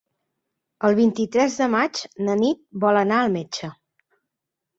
El 0.87 0.95
vint-i-tres 0.99 1.57
de 1.63 1.67
maig 1.73 2.01
na 2.29 2.39
Nit 2.41 2.65
vol 2.87 3.01
anar 3.03 3.21
al 3.27 3.31
metge. 3.37 3.71